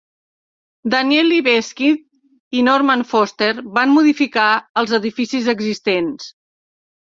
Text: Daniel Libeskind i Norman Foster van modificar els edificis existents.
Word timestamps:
Daniel 0.93 1.27
Libeskind 1.31 2.57
i 2.59 2.63
Norman 2.69 3.03
Foster 3.11 3.51
van 3.77 3.93
modificar 3.99 4.47
els 4.85 4.97
edificis 5.01 5.53
existents. 5.55 6.33